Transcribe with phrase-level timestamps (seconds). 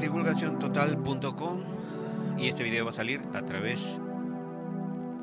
[0.00, 1.60] divulgaciontotal.com
[2.38, 4.00] y este video va a salir a través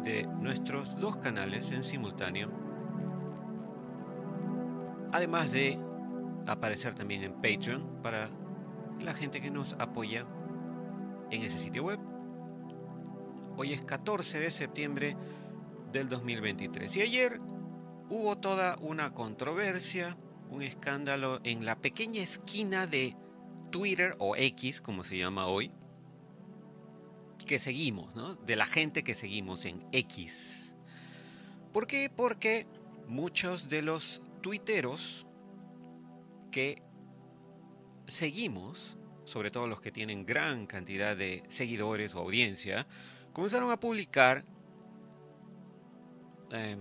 [0.03, 2.49] de nuestros dos canales en simultáneo.
[5.11, 5.79] Además de
[6.45, 8.29] aparecer también en Patreon para
[8.99, 10.25] la gente que nos apoya
[11.31, 11.99] en ese sitio web.
[13.57, 15.15] Hoy es 14 de septiembre
[15.93, 17.39] del 2023 y ayer
[18.09, 20.17] hubo toda una controversia,
[20.49, 23.15] un escándalo en la pequeña esquina de
[23.75, 25.69] Twitter o X, como se llama hoy,
[27.45, 28.35] que seguimos, ¿no?
[28.35, 30.77] De la gente que seguimos en X.
[31.73, 32.09] ¿Por qué?
[32.09, 32.67] Porque
[33.05, 35.27] muchos de los tuiteros
[36.53, 36.81] que
[38.07, 42.87] seguimos, sobre todo los que tienen gran cantidad de seguidores o audiencia,
[43.33, 44.45] comenzaron a publicar
[46.49, 46.79] em,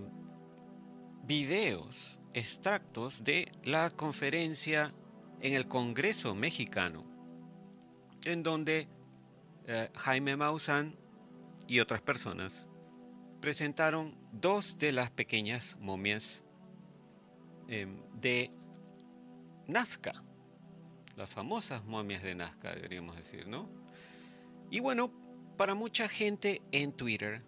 [1.25, 4.93] videos, extractos de la conferencia
[5.41, 7.03] en el Congreso mexicano,
[8.25, 8.87] en donde
[9.67, 10.95] eh, Jaime Maussan
[11.67, 12.67] y otras personas
[13.41, 16.43] presentaron dos de las pequeñas momias
[17.67, 18.51] em, de
[19.67, 20.13] Nazca,
[21.15, 23.69] las famosas momias de Nazca, deberíamos decir, ¿no?
[24.69, 25.11] Y bueno,
[25.57, 27.43] para mucha gente en Twitter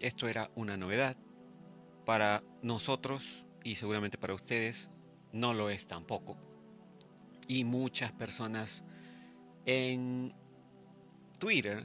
[0.00, 1.16] esto era una novedad.
[2.04, 4.90] Para nosotros y seguramente para ustedes
[5.32, 6.36] no lo es tampoco
[7.52, 8.82] y muchas personas
[9.66, 10.32] en
[11.38, 11.84] Twitter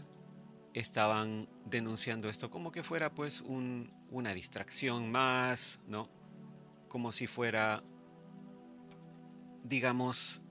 [0.74, 6.10] estaban denunciando esto como que fuera pues una distracción más, ¿no?
[6.88, 7.84] Como si fuera,
[9.66, 10.42] digamos,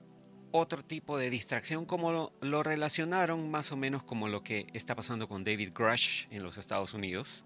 [0.51, 4.95] otro tipo de distracción, como lo, lo, relacionaron más o menos como lo que está
[4.95, 7.43] pasando con David Grush en los Estados Unidos,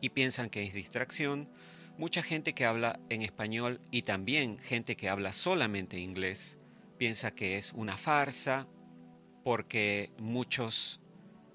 [0.00, 1.50] y piensan que es distracción.
[1.98, 6.58] Mucha gente que habla en español y también gente que habla solamente inglés
[7.02, 8.68] piensa que es una farsa
[9.42, 11.00] porque muchos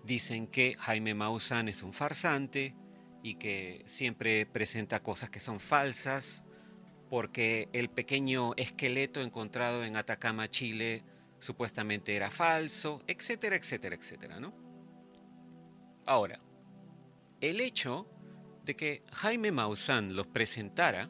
[0.04, 2.76] dicen que Jaime Maussan es un farsante
[3.24, 6.44] y que siempre presenta cosas que son falsas
[7.10, 11.06] porque el pequeño esqueleto encontrado en Atacama, Chile,
[11.40, 14.54] supuestamente era falso, etcétera, etcétera, etcétera, ¿no?
[16.06, 16.42] Ahora,
[17.40, 18.06] el hecho
[18.66, 21.10] de que Jaime Maussan los presentara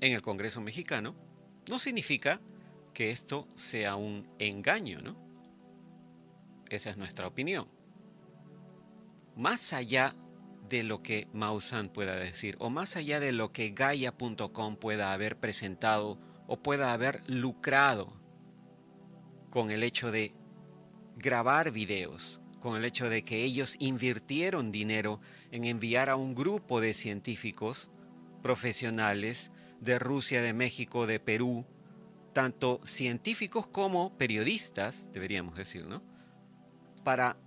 [0.00, 1.16] en el Congreso mexicano
[1.68, 2.40] no significa
[2.94, 5.16] que esto sea un engaño, ¿no?
[6.70, 7.66] Esa es nuestra opinión.
[9.36, 10.14] Más allá
[10.68, 15.38] de lo que Maussan pueda decir, o más allá de lo que Gaia.com pueda haber
[15.38, 18.12] presentado o pueda haber lucrado
[19.50, 20.34] con el hecho de
[21.16, 26.80] grabar videos, con el hecho de que ellos invirtieron dinero en enviar a un grupo
[26.80, 27.90] de científicos
[28.42, 29.50] profesionales
[29.80, 31.66] de Rusia, de México, de Perú,
[32.34, 36.02] tanto científicos como periodistas, deberíamos decir, ¿no?
[37.02, 37.38] Para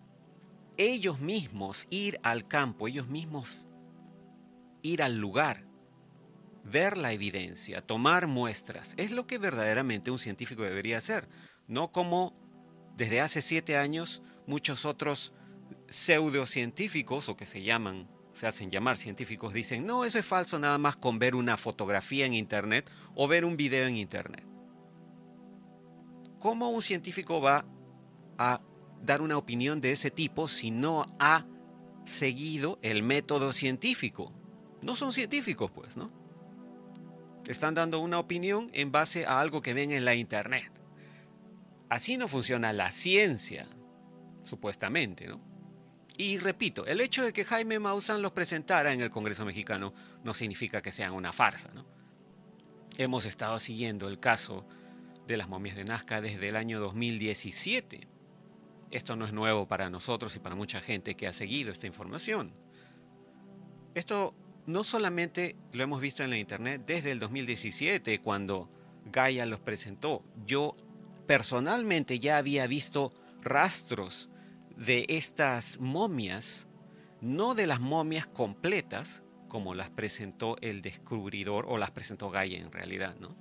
[0.78, 3.60] ellos mismos ir al campo, ellos mismos
[4.82, 5.66] ir al lugar,
[6.64, 8.96] ver la evidencia, tomar muestras.
[8.98, 11.30] Es lo que verdaderamente un científico debería hacer,
[11.68, 12.34] no como
[12.96, 15.34] desde hace siete años muchos otros
[15.90, 20.78] pseudocientíficos o que se llaman se hacen llamar científicos dicen, no, eso es falso nada
[20.78, 24.46] más con ver una fotografía en Internet o ver un video en Internet.
[26.48, 27.66] ¿Cómo un científico va
[28.38, 28.62] a
[29.04, 31.46] dar una opinión de ese tipo si no ha
[32.06, 34.32] seguido el método científico?
[34.82, 36.10] No son científicos, pues, ¿no?
[37.48, 40.72] Están dando una opinión en base a algo que ven en la internet.
[41.90, 43.68] Así no funciona la ciencia,
[44.42, 45.42] supuestamente, ¿no?
[46.16, 49.94] Y repito, el hecho de que Jaime Maussan los presentara en el Congreso mexicano
[50.24, 51.86] no significa que sean una farsa, ¿no?
[52.98, 54.66] Hemos estado siguiendo el caso
[55.28, 58.08] de las momias de Nazca desde el año 2017.
[58.90, 62.54] Esto no es nuevo para nosotros y para mucha gente que ha seguido esta información.
[63.94, 64.34] Esto
[64.66, 68.70] no solamente lo hemos visto en la internet desde el 2017 cuando
[69.12, 70.24] Gaia los presentó.
[70.46, 70.76] Yo
[71.28, 74.30] personalmente ya había visto rastros
[74.78, 76.68] de estas momias,
[77.20, 82.72] no de las momias completas como las presentó el descubridor o las presentó Gaia en
[82.72, 83.36] realidad, ¿no?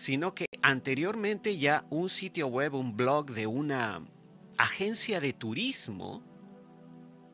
[0.00, 4.04] sino que anteriormente ya un sitio web, un blog de una
[4.56, 6.22] agencia de turismo,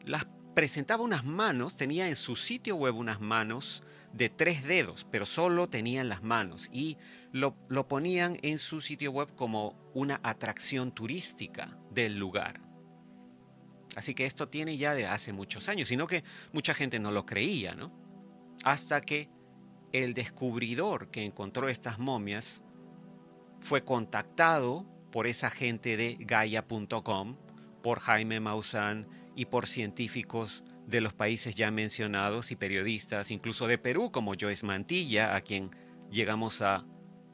[0.04, 5.26] las presentaba unas manos, tenía en su sitio web unas manos de tres dedos, pero
[5.26, 6.96] solo tenían las manos y
[7.32, 12.60] lo, lo ponían en su sitio web como una atracción turística del lugar.
[13.96, 17.26] Así que esto tiene ya de hace muchos años, sino que mucha gente no lo
[17.26, 17.92] creía, ¿no?
[18.62, 19.30] Hasta que
[19.92, 22.62] el descubridor que encontró estas momias
[23.66, 27.36] fue contactado por esa gente de Gaia.com,
[27.82, 33.76] por Jaime Maussan y por científicos de los países ya mencionados y periodistas, incluso de
[33.76, 35.70] Perú, como Joyce Mantilla, a quien
[36.12, 36.86] llegamos a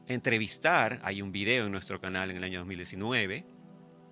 [0.07, 0.99] entrevistar.
[1.03, 3.45] Hay un video en nuestro canal en el año 2019.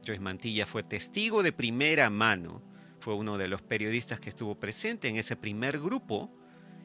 [0.05, 2.61] Joyce Mantilla fue testigo de primera mano,
[2.99, 6.31] fue uno de los periodistas que estuvo presente en ese primer grupo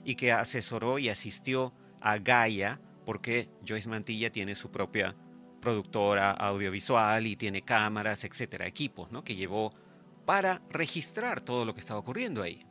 [0.03, 5.15] y que asesoró y asistió a Gaia, porque Joyce Mantilla tiene su propia
[5.67, 9.25] productora audiovisual y tiene cámaras, etcétera, equipos, ¿no?
[9.25, 9.75] Que llevó
[10.25, 12.65] para registrar todo lo que estaba ocurriendo ahí.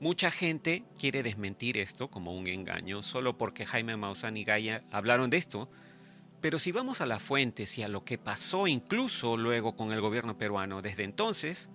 [0.00, 5.28] Mucha gente quiere desmentir esto como un engaño solo porque Jaime Maussan y Gaia hablaron
[5.28, 5.68] de esto,
[6.40, 10.00] pero si vamos a las fuentes y a lo que pasó incluso luego con el
[10.00, 11.68] gobierno peruano desde entonces,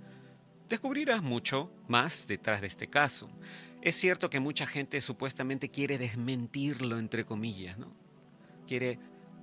[0.68, 3.30] descubrirás mucho más detrás de este caso.
[3.84, 7.92] Es cierto que mucha gente supuestamente quiere desmentirlo, entre comillas, ¿no?
[8.66, 8.98] Quiere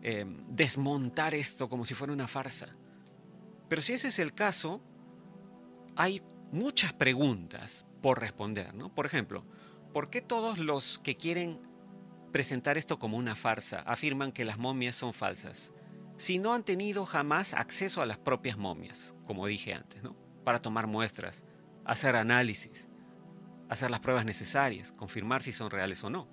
[0.07, 2.69] eh, desmontar esto como si fuera una farsa.
[3.69, 4.83] Pero si ese es el caso,
[5.97, 6.23] hay
[6.53, 8.95] muchas preguntas por responder, ¿no?
[8.95, 9.47] Por ejemplo,
[9.95, 11.59] ¿por qué todos los que quieren
[12.33, 15.73] presentar esto como una farsa afirman que las momias son falsas?
[16.19, 20.15] Si no han tenido jamás acceso a las propias momias, como dije antes, ¿no?
[20.45, 21.43] Para tomar muestras,
[21.87, 22.91] hacer análisis,
[23.71, 26.29] hacer las pruebas necesarias, confirmar si son reales o no.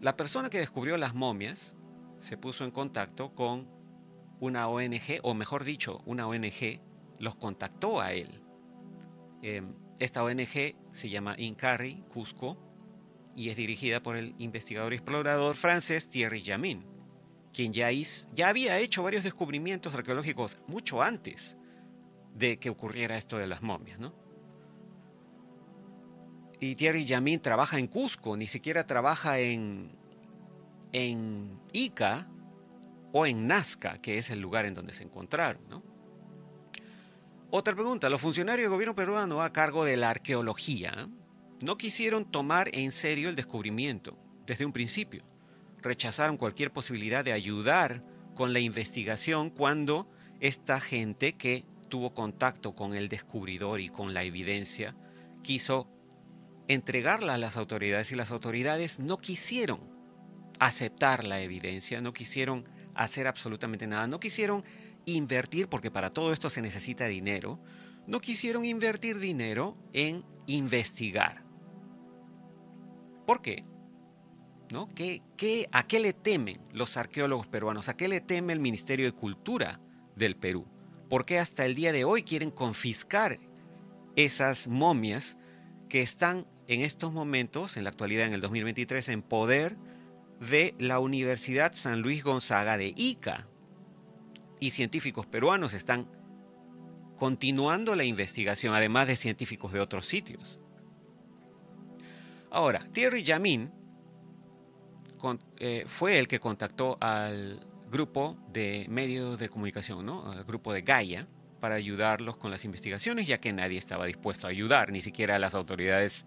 [0.00, 1.74] La persona que descubrió las momias
[2.26, 3.68] se puso en contacto con
[4.40, 6.80] una ONG, o mejor dicho, una ONG
[7.20, 8.42] los contactó a él.
[9.42, 12.58] Em, esta ONG se llama INCARRI Cusco
[13.36, 16.84] y es dirigida por el investigador y explorador francés Thierry Jamin,
[17.52, 21.56] quien ya, ya había hecho varios descubrimientos arqueológicos mucho antes
[22.34, 24.00] de que ocurriera esto de las momias.
[24.00, 24.12] ¿no?
[26.58, 29.96] Y Thierry Jamin trabaja en Cusco, ni siquiera trabaja en,
[30.96, 32.26] en Ica
[33.12, 35.82] o en Nazca, que es el lugar en donde se encontraron.
[37.50, 41.10] Otra pregunta, los funcionarios del gobierno peruano a cargo de la arqueología
[41.60, 44.16] no quisieron tomar en serio el descubrimiento
[44.46, 45.22] desde un principio.
[45.82, 48.02] Rechazaron cualquier posibilidad de ayudar
[48.34, 50.10] con la investigación cuando
[50.40, 54.96] esta gente que tuvo contacto con el descubridor y con la evidencia
[55.42, 55.90] quiso
[56.68, 59.95] entregarla a las autoridades y las autoridades no quisieron
[60.58, 62.64] aceptar la evidencia, no quisieron
[62.94, 64.64] hacer absolutamente nada, no quisieron
[65.04, 67.60] invertir, porque para todo esto se necesita dinero,
[68.06, 71.42] no quisieron invertir dinero en investigar.
[73.26, 73.64] ¿Por qué?
[74.70, 74.88] ¿No?
[74.88, 77.88] ¿Qué, qué, a qué le temen los arqueólogos peruanos?
[77.88, 79.80] ¿A qué le teme el Ministerio de Cultura
[80.16, 80.66] del Perú?
[81.08, 83.38] ¿Por qué hasta el día de hoy quieren confiscar
[84.16, 85.36] esas momias
[85.88, 89.76] que están en estos momentos, en la actualidad, en el 2023, en poder
[90.40, 93.46] de la Universidad San Luis Gonzaga de Ica.
[94.60, 96.08] Y científicos peruanos están
[97.16, 100.60] continuando la investigación, además de científicos de otros sitios.
[102.50, 103.70] Ahora, Thierry Jamin
[105.58, 110.30] eh, fue el que contactó al grupo de medios de comunicación, ¿no?
[110.30, 111.26] al grupo de Gaia,
[111.60, 115.54] para ayudarlos con las investigaciones, ya que nadie estaba dispuesto a ayudar, ni siquiera las
[115.54, 116.26] autoridades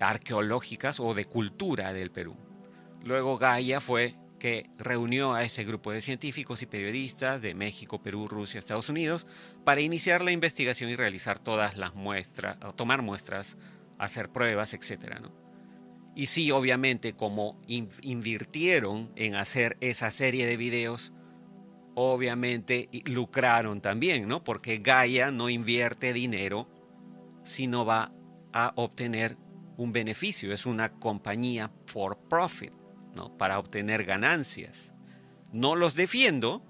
[0.00, 2.36] arqueológicas o de cultura del Perú.
[3.04, 8.26] Luego Gaia fue que reunió a ese grupo de científicos y periodistas de México, Perú,
[8.26, 9.24] Rusia, Estados Unidos
[9.64, 13.56] para iniciar la investigación y realizar todas las muestras, tomar muestras,
[13.98, 15.18] hacer pruebas, etc.
[16.16, 21.12] Y sí, obviamente, como invirtieron en hacer esa serie de videos,
[21.94, 24.42] obviamente lucraron también, ¿no?
[24.42, 26.68] Porque Gaia no invierte dinero
[27.44, 28.12] si no va
[28.52, 29.36] a obtener
[29.76, 32.81] un beneficio, es una compañía for profit
[33.38, 34.94] para obtener ganancias.
[35.52, 36.62] No los defiendo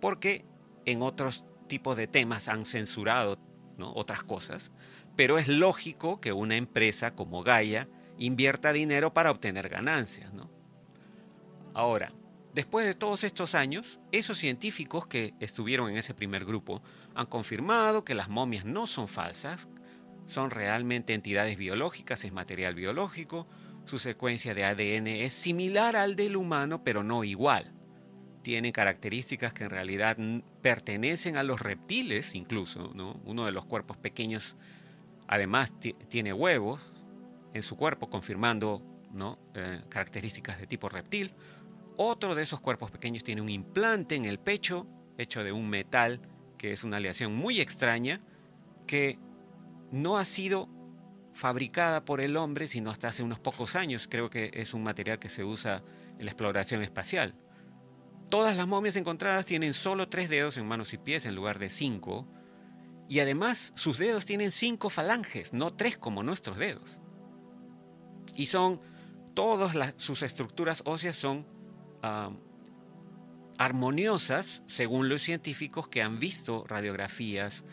[0.00, 0.44] porque
[0.86, 3.38] en otros tipos de temas han censurado
[3.78, 4.72] otras cosas,
[5.16, 10.32] pero es lógico que una empresa como Gaia invierta dinero para obtener ganancias.
[11.74, 12.12] Ahora,
[12.54, 16.82] después de todos estos años, esos científicos que estuvieron en ese primer grupo
[17.14, 19.68] han confirmado que las momias no son falsas,
[20.26, 23.46] son realmente entidades biológicas, es material biológico,
[23.88, 27.72] su secuencia de ADN es similar al del humano, pero no igual.
[28.42, 30.16] Tiene características que en realidad
[30.62, 32.92] pertenecen a los reptiles incluso.
[32.94, 33.20] ¿no?
[33.24, 34.56] Uno de los cuerpos pequeños
[35.26, 35.74] además
[36.08, 36.92] tiene huevos
[37.52, 38.82] en su cuerpo, confirmando.
[39.54, 41.32] Eh, características de tipo reptil.
[41.96, 46.20] Otro de esos cuerpos pequeños tiene un implante en el pecho hecho de un metal
[46.56, 48.20] que es una aleación muy extraña
[48.86, 49.18] que
[49.90, 50.68] no ha sido
[51.38, 54.08] fabricada por el hombre, sino hasta hace unos pocos años.
[54.10, 55.84] Creo que es un material que se usa
[56.18, 57.36] en la exploración espacial.
[58.28, 61.70] Todas las momias encontradas tienen solo tres dedos en manos y pies en lugar de
[61.70, 62.26] cinco.
[63.08, 67.00] Y además sus dedos tienen cinco falanges, no tres como nuestros dedos.
[68.34, 68.80] Y son,
[69.34, 71.46] todas sus estructuras óseas son
[72.02, 72.32] ah,
[73.58, 77.64] armoniosas según los científicos que han visto radiografías,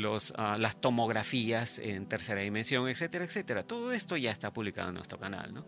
[0.00, 3.62] los, ah, las tomografías en tercera dimensión, etcétera, etcétera.
[3.62, 5.52] Todo esto ya está publicado en nuestro canal.
[5.54, 5.64] ¿no?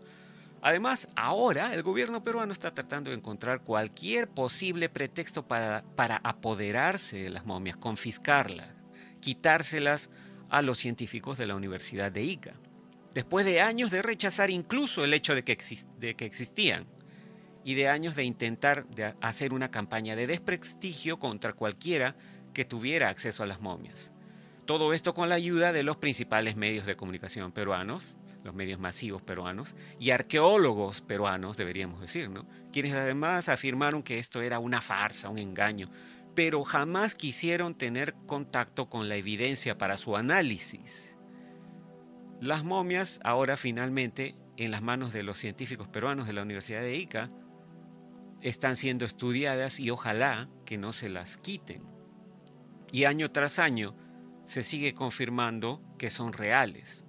[0.61, 7.17] Además, ahora el gobierno peruano está tratando de encontrar cualquier posible pretexto para, para apoderarse
[7.17, 8.73] de las momias, confiscarlas,
[9.19, 10.09] quitárselas
[10.49, 12.53] a los científicos de la Universidad de Ica,
[13.13, 15.57] después de años de rechazar incluso el hecho de que,
[15.99, 16.85] de que existían
[17.65, 22.15] y de años de intentar de hacer una campaña de desprestigio contra cualquiera
[22.53, 24.12] que tuviera acceso a las momias.
[24.73, 29.21] Todo esto con la ayuda de los principales medios de comunicación peruanos, los medios masivos
[29.21, 32.47] peruanos, y arqueólogos peruanos, deberíamos decir, ¿no?
[32.71, 35.91] Quienes además afirmaron que esto era una farsa, un engaño,
[36.33, 41.15] pero jamás quisieron tener contacto con la evidencia para su análisis.
[42.41, 46.95] Las momias, ahora finalmente, en las manos de los científicos peruanos de la Universidad de
[46.95, 47.29] Ica,
[48.41, 51.83] están siendo estudiadas y ojalá que no se las quiten.
[52.91, 53.95] Y año tras año
[54.45, 57.05] se sigue confirmando que son reales.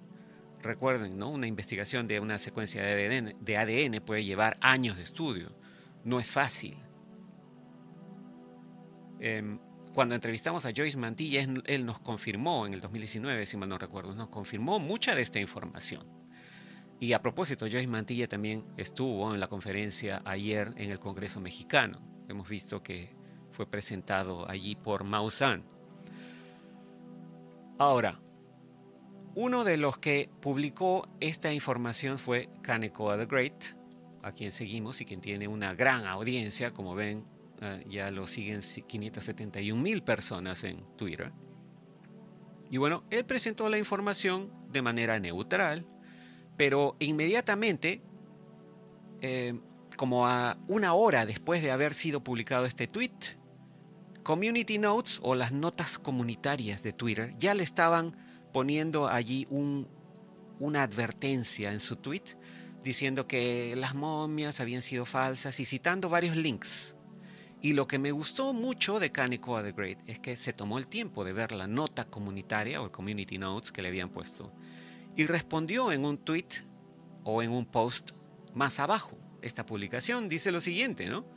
[0.61, 1.29] Recuerden, ¿no?
[1.29, 5.55] Una investigación de una secuencia de ADN, puede llevar años de estudio.
[6.03, 6.77] No es fácil.
[9.19, 9.59] Em,
[9.93, 14.13] cuando entrevistamos a Joyce Mantilla, él, nos confirmó en el 2019, si mal no recuerdo,
[14.13, 16.05] nos confirmó mucha de esta información.
[16.99, 22.01] Y a propósito, Joyce Mantilla también estuvo en la conferencia ayer en el Congreso mexicano.
[22.27, 23.15] Hemos visto que
[23.51, 25.74] fue presentado allí por Maussan.
[27.77, 28.19] Ahora,
[29.35, 33.75] uno de los que publicó esta información fue Kanekoa the Great,
[34.23, 37.25] a quien seguimos y quien tiene una gran audiencia, como ven,
[37.61, 41.33] eh, ya lo siguen 571 mil personas en Twitter.
[42.71, 45.85] Y bueno, él presentó la información de manera neutral,
[46.55, 48.01] pero inmediatamente,
[49.19, 49.59] eh,
[49.97, 53.37] como a una hora después de haber sido publicado este tweet,
[54.25, 58.17] Community Notes o las notas comunitarias de Twitter ya le estaban
[58.51, 62.23] poniendo allí una advertencia en su tweet
[62.83, 66.97] diciendo que las momias habían sido falsas y citando varios links.
[67.61, 70.87] Y lo que me gustó mucho de Kaneko the Great es que se tomó el
[70.87, 74.51] tiempo de ver la nota comunitaria o el community notes que le habían puesto
[75.15, 76.47] y respondió en un tweet
[77.23, 78.09] o en un post
[78.55, 79.19] más abajo.
[79.43, 81.34] Esta publicación dice lo siguiente, ¿no?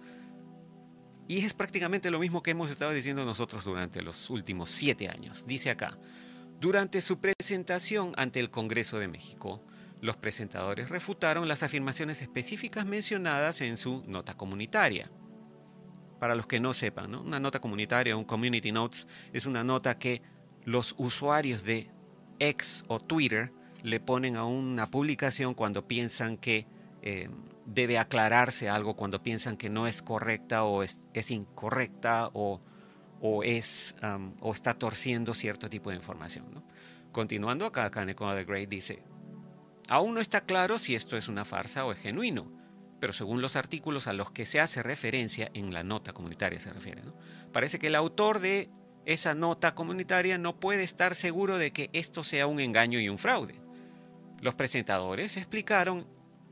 [1.28, 5.47] Y es prácticamente lo mismo que hemos estado diciendo nosotros durante los últimos siete años.
[5.47, 5.99] Dice acá,
[6.58, 9.62] durante su presentación ante el Congreso de México,
[10.00, 15.11] los presentadores refutaron las afirmaciones específicas mencionadas en su nota comunitaria.
[16.18, 20.23] Para los que no sepan, una nota comunitaria, un community notes, es una nota que
[20.64, 21.90] los usuarios de
[22.38, 26.66] X o Twitter le ponen a una publicación cuando piensan que
[27.02, 27.28] eh,
[27.67, 32.61] debe aclararse algo, cuando piensan que no es correcta o es, es incorrecta o
[33.21, 33.97] o, es,
[34.40, 36.47] o está torciendo cierto tipo de información.
[37.12, 39.02] Continuando acá, Kaneko the Great dice,
[39.88, 42.50] aún no está claro si esto es una farsa o es genuino,
[43.00, 46.73] pero según los artículos a los que se hace referencia, en la nota comunitaria se
[46.73, 47.02] refiere,
[47.52, 48.71] parece que el autor de
[49.05, 53.19] esa nota comunitaria no puede estar seguro de que esto sea un engaño y un
[53.19, 53.55] fraude.
[54.40, 56.07] Los presentadores explicaron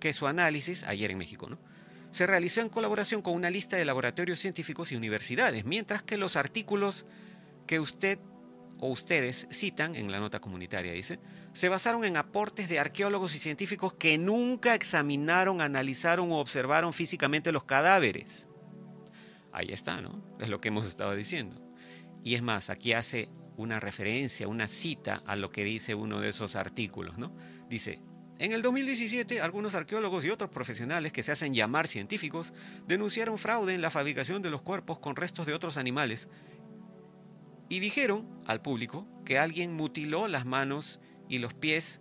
[0.07, 1.59] que su análisis, ayer en México, ¿no?
[2.13, 6.37] se realizó en colaboración con una lista de laboratorios científicos y universidades, mientras que los
[6.37, 7.07] artículos
[7.67, 8.21] que usted
[8.79, 11.19] o ustedes citan en la nota comunitaria, dice,
[11.53, 17.51] se basaron en aportes de arqueólogos y científicos que nunca examinaron, analizaron o observaron físicamente
[17.51, 18.47] los cadáveres.
[19.53, 20.23] Ahí está, ¿no?
[20.39, 21.61] Es lo que hemos estado diciendo.
[22.23, 26.29] Y es más, aquí hace una referencia, una cita a lo que dice uno de
[26.29, 27.35] esos artículos, ¿no?
[27.69, 28.01] Dice,
[28.39, 32.53] en el 2017, algunos arqueólogos y otros profesionales que se hacen llamar científicos
[32.87, 36.29] denunciaron fraude en la fabricación de los cuerpos con restos de otros animales
[37.69, 42.01] y dijeron al público que alguien mutiló las manos y los pies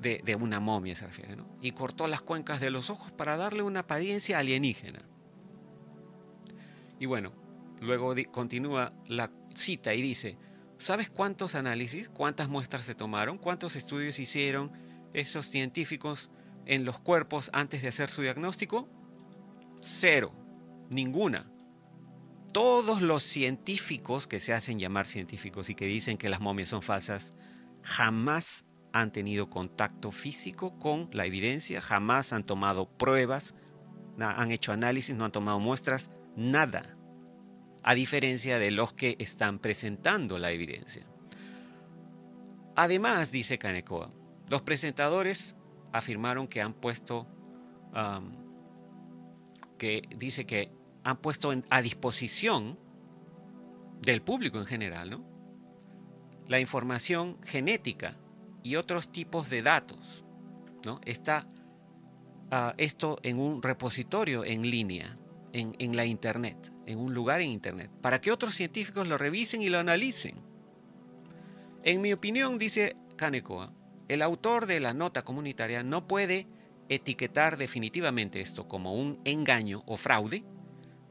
[0.00, 3.80] de, una momia, se refiere, y cortó las cuencas de los ojos para darle una
[3.80, 5.00] apariencia alienígena.
[6.98, 7.32] Y bueno,
[7.80, 10.36] luego continúa la cita y dice,
[10.76, 14.72] ¿sabes cuántos análisis, cuántas muestras se tomaron, cuántos estudios hicieron?
[15.14, 16.30] Esos científicos
[16.66, 18.88] en los cuerpos antes de hacer su diagnóstico?
[19.80, 20.32] Cero,
[20.90, 21.50] ninguna.
[22.52, 26.82] Todos los científicos que se hacen llamar científicos y que dicen que las momias son
[26.82, 27.32] falsas,
[27.82, 33.54] jamás han tenido contacto físico con la evidencia, jamás han tomado pruebas,
[34.18, 36.96] han hecho análisis, no han tomado muestras, nada,
[37.82, 41.06] a diferencia de los que están presentando la evidencia.
[42.76, 44.10] Además, dice Kanekoa,
[44.52, 45.56] los presentadores
[45.92, 47.26] afirmaron que han puesto,
[49.78, 50.70] que dice que
[51.04, 52.78] han puesto a disposición
[54.02, 55.24] del público en general, ¿no?
[56.48, 58.18] La información genética
[58.62, 60.22] y otros tipos de datos,
[60.84, 61.00] ¿no?
[61.06, 61.46] Está
[62.50, 65.16] ah, esto en un repositorio en línea,
[65.54, 69.62] en, en la Internet, en un lugar en Internet, para que otros científicos lo revisen
[69.62, 70.36] y lo analicen.
[71.84, 73.72] En mi opinión, dice Kanekoa,
[74.12, 76.46] el autor de la nota comunitaria no puede
[76.90, 80.44] etiquetar definitivamente esto como un engaño o fraude,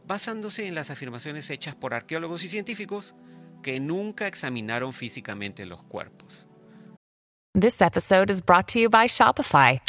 [0.06, 3.16] basándose en las afirmaciones hechas por arqueólogos y científicos
[3.64, 6.46] que nunca examinaron físicamente los cuerpos.
[7.60, 9.80] This episode is brought to you by Shopify.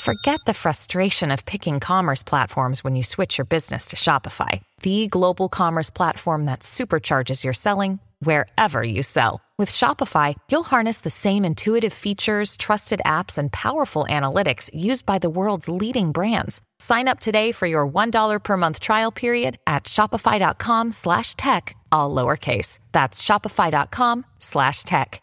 [0.00, 5.08] Forget the frustration of picking commerce platforms when you switch your business to Shopify, the
[5.08, 9.40] global commerce platform that supercharges your selling wherever you sell.
[9.56, 15.20] With Shopify, you'll harness the same intuitive features, trusted apps, and powerful analytics used by
[15.20, 16.60] the world's leading brands.
[16.80, 22.12] Sign up today for your $1 per month trial period at shopify.com slash tech, all
[22.14, 22.80] lowercase.
[22.90, 25.22] That's shopify.com slash tech.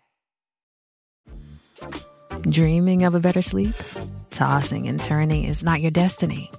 [2.49, 3.75] Dreaming of a better sleep?
[4.31, 6.49] Tossing and turning is not your destiny.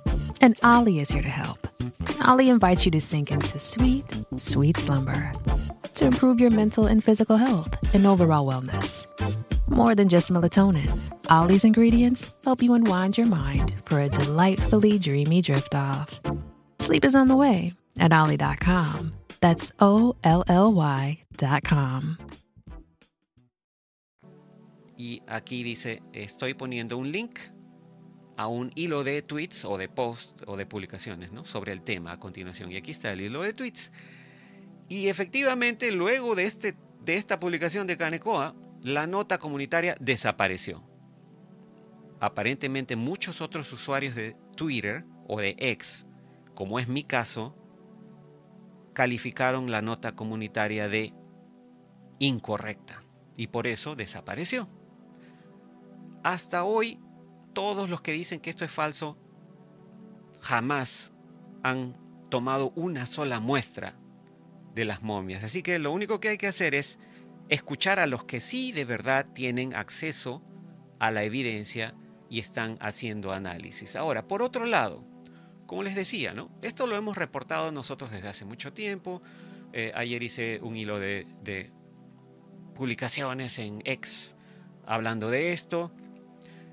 [0.42, 1.66] And Ollie is here to help.
[2.26, 4.04] Ollie invites you to sink into sweet,
[4.36, 5.32] sweet slumber
[5.94, 9.06] to improve your mental and physical health and overall wellness.
[9.68, 10.90] More than just melatonin,
[11.30, 16.20] Ollie's ingredients help you unwind your mind for a delightfully dreamy drift off.
[16.78, 19.12] Sleep is on the way at Ollie.com.
[19.40, 22.18] That's O L L Y.com.
[24.96, 27.40] Y aquí dice: Estoy poniendo un link
[28.36, 31.44] a un hilo de tweets o de posts o de publicaciones ¿no?
[31.44, 32.70] sobre el tema a continuación.
[32.72, 33.90] Y aquí está el hilo de tweets.
[34.92, 40.84] Y efectivamente, luego de, este, de esta publicación de Kanekoa, la nota comunitaria desapareció.
[42.20, 46.04] Aparentemente muchos otros usuarios de Twitter o de X,
[46.54, 47.56] como es mi caso,
[48.92, 51.14] calificaron la nota comunitaria de
[52.18, 53.02] incorrecta
[53.34, 54.68] y por eso desapareció.
[56.22, 57.00] Hasta hoy,
[57.54, 59.16] todos los que dicen que esto es falso
[60.42, 61.14] jamás
[61.62, 61.96] han
[62.28, 63.96] tomado una sola muestra
[64.74, 65.44] de las momias.
[65.44, 66.98] Así que lo único que hay que hacer es
[67.48, 70.42] escuchar a los que sí de verdad tienen acceso
[70.98, 71.94] a la evidencia
[72.30, 73.96] y están haciendo análisis.
[73.96, 75.04] Ahora, por otro lado,
[75.66, 76.50] como les decía, ¿no?
[76.62, 79.22] esto lo hemos reportado nosotros desde hace mucho tiempo.
[79.72, 81.70] Eh, ayer hice un hilo de,
[82.74, 84.34] publicaciones en X
[84.86, 85.92] hablando de esto.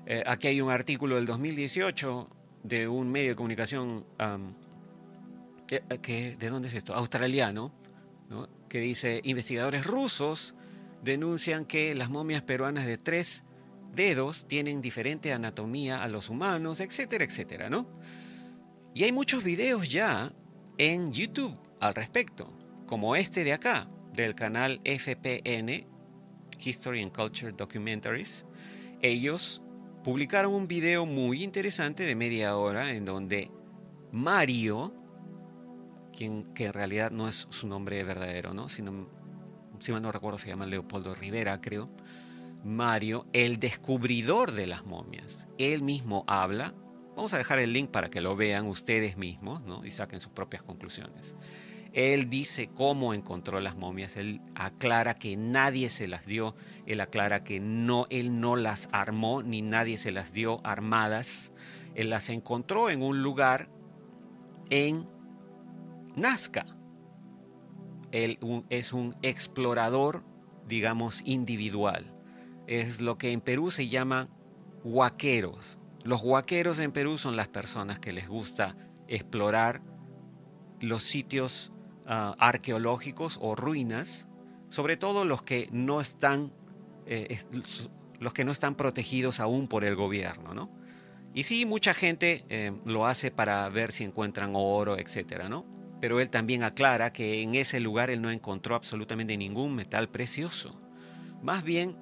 [0.06, 2.28] Eh, aquí hay un artículo del 2018
[2.62, 4.04] de un medio de comunicación
[5.66, 6.94] que, ¿de dónde es esto?
[6.94, 7.72] Australiano,
[8.68, 10.54] que dice, investigadores rusos
[11.02, 13.44] denuncian que las momias peruanas de tres
[13.92, 17.88] dedos tienen diferente anatomía a los humanos, etcétera, etcétera, ¿no?
[18.94, 20.32] Y hay muchos videos ya
[20.78, 22.52] en YouTube al respecto,
[22.86, 25.86] como este de acá, del canal FPN,
[26.58, 28.44] History and Culture Documentaries.
[29.00, 29.62] Ellos
[30.04, 33.50] publicaron un video muy interesante de media hora en donde
[34.12, 34.92] Mario,
[36.54, 38.68] que en realidad no es su nombre verdadero, ¿no?
[38.68, 39.08] Sino,
[39.78, 41.88] si mal no recuerdo, se llama Leopoldo Rivera, creo.
[42.64, 45.48] Mario, el descubridor de las momias.
[45.58, 46.74] Él mismo habla.
[47.16, 49.84] Vamos a dejar el link para que lo vean ustedes mismos ¿no?
[49.84, 51.34] y saquen sus propias conclusiones.
[51.92, 56.54] Él dice cómo encontró las momias, él aclara que nadie se las dio,
[56.86, 61.52] él aclara que no, él no las armó ni nadie se las dio armadas,
[61.96, 63.68] él las encontró en un lugar
[64.70, 65.08] en
[66.20, 66.66] Nazca.
[68.12, 70.24] Él es un explorador,
[70.66, 72.12] digamos, individual.
[72.66, 74.28] Es lo que en Perú se llama
[74.84, 75.78] huaqueros.
[76.04, 78.76] Los huaqueros en Perú son las personas que les gusta
[79.08, 79.82] explorar
[80.80, 81.72] los sitios
[82.06, 84.28] ah, arqueológicos o ruinas,
[84.68, 86.52] sobre todo los que no están,
[87.06, 87.38] eh,
[88.18, 90.70] los que no están protegidos aún por el gobierno, ¿no?
[91.32, 95.64] Y sí, mucha gente eh, lo hace para ver si encuentran oro, etcétera, ¿no?
[96.00, 100.80] Pero él también aclara que en ese lugar él no encontró absolutamente ningún metal precioso.
[101.42, 101.96] Más bien,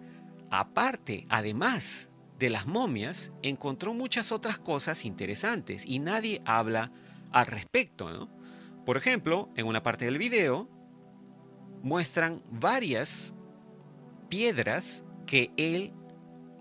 [0.50, 2.08] aparte, además
[2.38, 6.92] de las momias, encontró muchas otras cosas interesantes y nadie habla
[7.32, 8.28] al respecto.
[8.86, 10.68] Por ejemplo, en una parte del video
[11.82, 13.34] muestran varias
[14.28, 15.92] piedras que él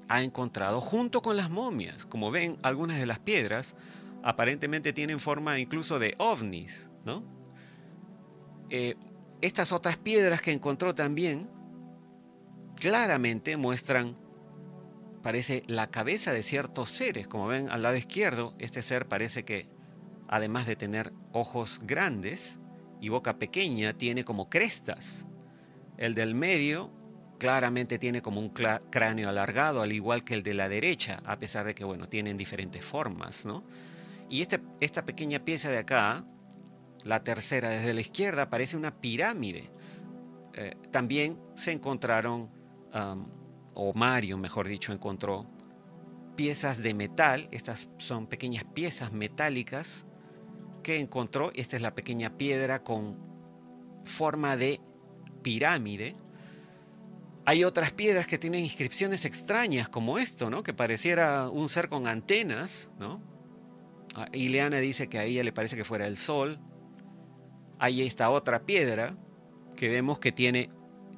[0.10, 2.06] ha encontrado junto con las momias.
[2.06, 3.76] Como ven, algunas de las piedras
[4.24, 6.90] aparentemente tienen forma incluso de ovnis,
[8.70, 8.96] Eh,
[9.42, 11.50] estas otras piedras que encontró también
[12.80, 14.16] claramente muestran,
[15.22, 17.28] parece, la cabeza de ciertos seres.
[17.28, 19.68] Como ven al lado izquierdo, este ser parece que,
[20.28, 22.60] además de tener ojos grandes
[23.02, 25.28] y boca pequeña, tiene como crestas.
[25.98, 26.92] El del medio
[27.38, 31.66] claramente tiene como un cráneo alargado, al igual que el de la derecha, a pesar
[31.66, 33.64] de que, bueno, tienen diferentes formas, ¿no?
[34.30, 36.26] Y este, esta pequeña pieza de acá,
[37.08, 39.70] la tercera desde la izquierda, parece una pirámide.
[40.54, 42.50] Eh, también se encontraron,
[43.74, 45.46] o Mario, mejor dicho, encontró
[46.36, 47.48] piezas de metal.
[47.52, 50.06] Estas son pequeñas piezas metálicas
[50.84, 51.52] que encontró.
[51.54, 53.18] Esta es la pequeña piedra con
[54.04, 54.82] forma de
[55.44, 56.16] pirámide
[57.48, 60.64] hay otras piedras que tienen inscripciones extrañas como esto, ¿no?
[60.64, 63.22] Que pareciera un ser con antenas, ¿no?
[64.16, 66.60] Ah, Ileana dice que a ella le parece que fuera el sol.
[67.80, 69.16] Hay esta otra piedra
[69.76, 70.70] que vemos que tiene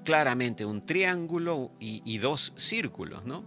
[0.03, 3.43] claramente un triángulo y, dos círculos, ¿no?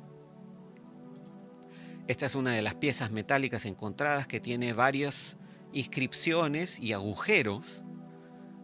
[2.08, 5.38] Esta es una de las piezas metálicas encontradas que tiene varias
[5.72, 7.82] inscripciones y agujeros.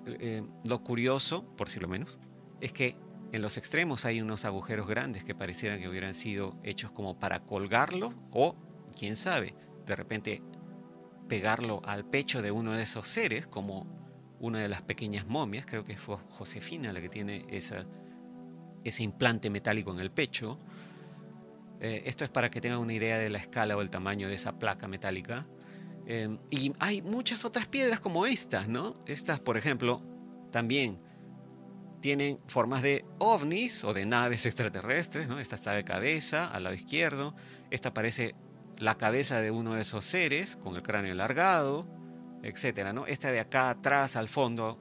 [0.06, 2.18] Eh, lo curioso, por si lo menos,
[2.60, 2.96] es que
[3.32, 7.40] en los extremos hay unos agujeros grandes que parecieran que hubieran sido hechos como para
[7.40, 8.56] colgarlo o,
[8.96, 9.54] quién sabe,
[9.86, 10.42] de repente
[11.28, 13.86] pegarlo al pecho de uno de esos seres, como
[14.40, 17.84] una de las pequeñas momias, creo que fue Josefina la que tiene esa,
[18.84, 20.58] ese implante metálico en el pecho.
[21.80, 24.34] Eh, esto es para que tengan una idea de la escala o el tamaño de
[24.34, 25.46] esa placa metálica.
[26.06, 28.96] Eh, y hay muchas otras piedras como estas, ¿no?
[29.06, 30.02] Estas, por ejemplo,
[30.50, 31.00] también
[32.00, 35.38] tienen formas de ovnis o de naves extraterrestres, ¿no?
[35.38, 37.34] Esta está de cabeza, al lado izquierdo.
[37.70, 38.34] Esta parece
[38.78, 41.86] la cabeza de uno de esos seres, con el cráneo alargado,
[42.48, 42.92] etc.
[42.92, 43.06] ¿no?
[43.06, 44.78] Esta de acá atrás, al fondo,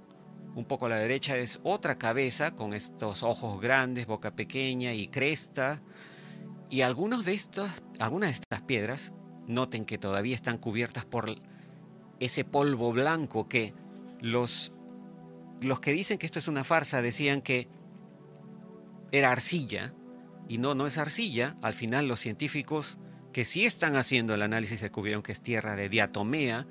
[0.56, 5.08] un poco a la derecha, es otra cabeza con estos ojos grandes, boca pequeña y
[5.08, 5.82] cresta.
[6.70, 7.40] Y algunos de
[8.00, 9.14] algunas de estas piedras,
[9.48, 11.36] noten que todavía están cubiertas por
[12.20, 13.74] ese polvo blanco que
[14.20, 14.74] los
[15.62, 17.68] los que dicen que esto es una farsa decían que
[19.12, 19.94] era arcilla,
[20.48, 21.56] y no, no es arcilla.
[21.62, 22.98] Al final los científicos
[23.34, 26.66] que sí están haciendo el análisis descubrieron que es tierra de diatomea,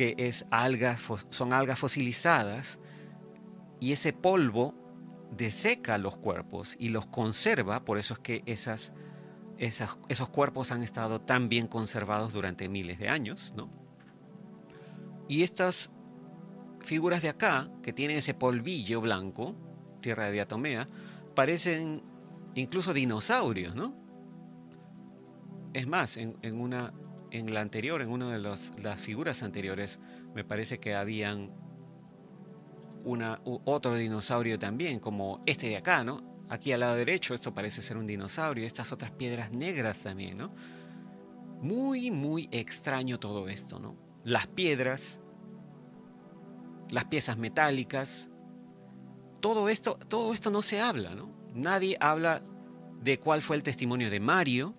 [0.00, 2.78] que es algas, son algas fosilizadas,
[3.80, 4.74] y ese polvo
[5.30, 8.94] deseca los cuerpos y los conserva, por eso es que esas,
[9.58, 13.68] esos cuerpos han estado tan bien conservados durante miles de años, ¿no?
[15.28, 15.90] Y estas
[16.80, 19.54] figuras de acá, que tienen ese polvillo blanco,
[20.00, 20.88] tierra de diatomea,
[21.34, 22.02] parecen
[22.54, 23.94] incluso dinosaurios, ¿no?
[25.74, 26.94] Es más, en, una,
[27.30, 30.00] en la anterior, en una de las figuras anteriores,
[30.34, 31.50] me parece que habían
[33.04, 36.28] una, otro dinosaurio también, como este de acá, ¿no?
[36.48, 40.52] Aquí al lado derecho, esto parece ser un dinosaurio, estas otras piedras negras también, ¿no?
[41.60, 43.96] Muy, muy extraño todo esto, ¿no?
[44.24, 45.20] Las piedras
[46.90, 48.28] las piezas metálicas.
[49.40, 51.30] Todo esto, todo esto no se habla, ¿no?
[51.54, 52.42] Nadie habla
[53.00, 54.74] de cuál fue el testimonio de Mario,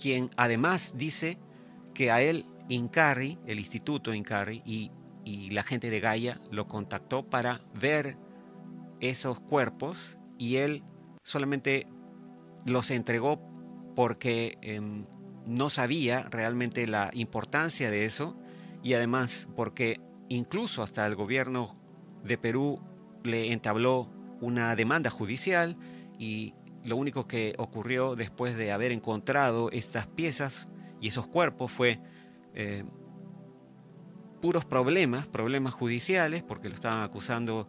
[0.00, 1.38] quien además dice
[1.94, 4.90] que a él Incarri, el instituto Incarri y,
[5.24, 8.16] y la gente de Gaia lo contactó para ver
[9.00, 10.82] esos cuerpos y él
[11.22, 11.86] solamente
[12.64, 13.40] los entregó
[13.94, 15.04] porque em,
[15.46, 18.36] no sabía realmente la importancia de eso
[18.82, 21.76] y además porque Incluso hasta el gobierno
[22.24, 22.80] de Perú
[23.22, 25.76] le entabló una demanda judicial
[26.18, 26.54] y
[26.86, 30.68] lo único que ocurrió después de haber encontrado estas piezas
[31.00, 32.00] y esos cuerpos fue
[32.54, 32.84] eh,
[34.40, 37.68] puros problemas, problemas judiciales, porque lo estaban acusando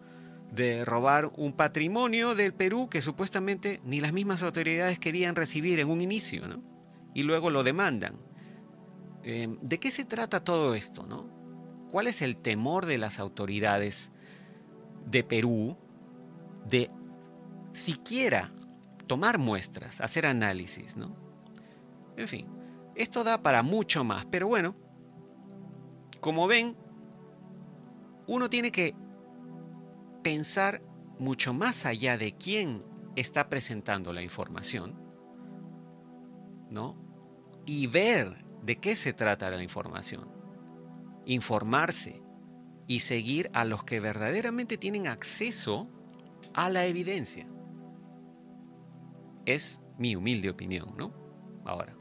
[0.52, 5.90] de robar un patrimonio del Perú que supuestamente ni las mismas autoridades querían recibir en
[5.90, 6.44] un inicio,
[7.14, 8.14] Y luego lo demandan.
[9.24, 11.28] Eh, ¿De qué se trata todo esto, no?
[11.90, 14.12] ¿Cuál es el temor de las autoridades
[15.06, 15.76] de Perú
[16.68, 16.92] de
[17.72, 18.52] siquiera
[19.08, 21.16] tomar muestras, hacer análisis, ¿no?
[22.16, 22.48] En fin,
[22.96, 24.76] esto da para mucho más, pero bueno,
[26.20, 26.76] como ven,
[28.28, 28.94] uno tiene que
[30.24, 30.82] pensar
[31.20, 32.84] mucho más allá de quién
[33.16, 34.96] está presentando la información,
[36.70, 36.96] ¿no?
[37.66, 40.38] Y ver de qué se trata la información
[41.28, 42.22] informarse
[42.88, 45.90] y seguir a los que verdaderamente tienen acceso
[46.54, 47.48] a la evidencia.
[49.48, 51.14] Es mi humilde opinión, ¿no?
[51.64, 51.96] Ahora,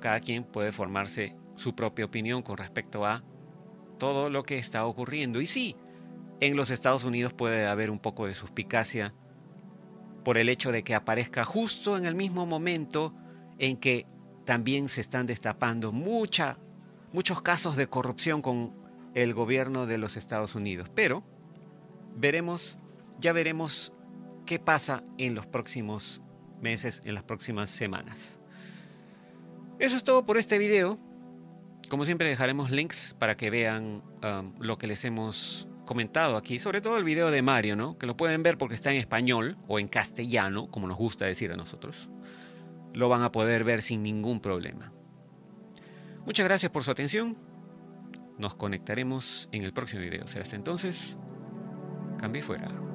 [0.00, 3.24] cada quien puede formarse su propia opinión con respecto a
[3.98, 5.40] todo lo que está ocurriendo.
[5.40, 5.76] Y sí,
[6.40, 9.12] en los Estados Unidos puede haber un poco de suspicacia
[10.24, 13.12] por el hecho de que aparezca justo en el mismo momento
[13.58, 14.06] en que
[14.44, 16.58] también se están destapando mucha,
[17.12, 18.72] muchos casos de corrupción con
[19.14, 20.88] el gobierno de los Estados Unidos.
[20.94, 21.24] Pero
[22.16, 22.78] veremos,
[23.20, 23.92] ya veremos
[24.46, 26.22] qué pasa en los próximos
[26.62, 28.38] meses, en las próximas semanas.
[29.78, 30.98] Eso es todo por este video.
[31.88, 36.80] Como siempre dejaremos links para que vean um, lo que les hemos comentado aquí, sobre
[36.80, 37.98] todo el video de Mario, ¿no?
[37.98, 41.52] Que lo pueden ver porque está en español o en castellano, como nos gusta decir
[41.52, 42.08] a nosotros.
[42.94, 44.92] Lo van a poder ver sin ningún problema.
[46.24, 47.36] Muchas gracias por su atención.
[48.38, 50.26] Nos conectaremos en el próximo video.
[50.26, 51.16] Será hasta entonces.
[52.18, 52.91] Cambie fuera.